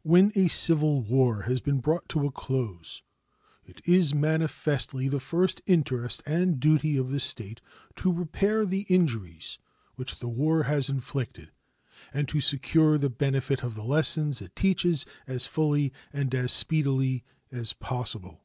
When 0.00 0.32
a 0.34 0.48
civil 0.48 1.02
war 1.02 1.42
has 1.42 1.60
been 1.60 1.80
brought 1.80 2.08
to 2.08 2.26
a 2.26 2.32
close, 2.32 3.02
it 3.66 3.82
is 3.86 4.14
manifestly 4.14 5.08
the 5.10 5.20
first 5.20 5.60
interest 5.66 6.22
and 6.24 6.58
duty 6.58 6.96
of 6.96 7.10
the 7.10 7.20
state 7.20 7.60
to 7.96 8.10
repair 8.10 8.64
the 8.64 8.86
injuries 8.88 9.58
which 9.94 10.20
the 10.20 10.28
war 10.30 10.62
has 10.62 10.88
inflicted, 10.88 11.50
and 12.14 12.26
to 12.28 12.40
secure 12.40 12.96
the 12.96 13.10
benefit 13.10 13.62
of 13.62 13.74
the 13.74 13.84
lessons 13.84 14.40
it 14.40 14.56
teaches 14.56 15.04
as 15.26 15.44
fully 15.44 15.92
and 16.14 16.34
as 16.34 16.50
speedily 16.50 17.22
as 17.52 17.74
possible. 17.74 18.44